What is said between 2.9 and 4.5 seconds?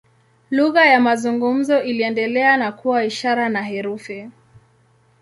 ishara na herufi.